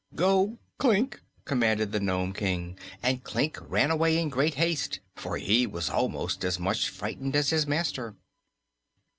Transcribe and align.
"Go, 0.15 0.57
Klik," 0.79 1.19
commanded 1.45 1.91
the 1.91 1.99
Nome 1.99 2.33
King, 2.33 2.75
and 3.03 3.23
Klik 3.23 3.59
ran 3.61 3.91
away 3.91 4.17
in 4.17 4.29
great 4.29 4.55
haste, 4.55 4.99
for 5.13 5.37
he 5.37 5.67
was 5.67 5.91
almost 5.91 6.43
as 6.43 6.57
much 6.59 6.89
frightened 6.89 7.35
as 7.35 7.51
his 7.51 7.67
master. 7.67 8.15